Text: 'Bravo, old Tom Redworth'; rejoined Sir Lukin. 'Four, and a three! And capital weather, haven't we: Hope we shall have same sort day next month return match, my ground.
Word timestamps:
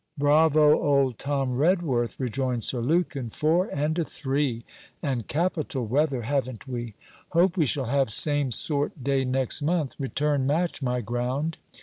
'Bravo, 0.17 0.81
old 0.81 1.19
Tom 1.19 1.55
Redworth'; 1.57 2.15
rejoined 2.19 2.63
Sir 2.63 2.79
Lukin. 2.81 3.29
'Four, 3.29 3.67
and 3.67 3.99
a 3.99 4.03
three! 4.03 4.65
And 5.03 5.27
capital 5.27 5.85
weather, 5.85 6.23
haven't 6.23 6.67
we: 6.67 6.95
Hope 7.33 7.55
we 7.55 7.67
shall 7.67 7.85
have 7.85 8.09
same 8.09 8.49
sort 8.49 9.03
day 9.03 9.23
next 9.25 9.61
month 9.61 9.93
return 9.99 10.47
match, 10.47 10.81
my 10.81 11.01
ground. 11.01 11.59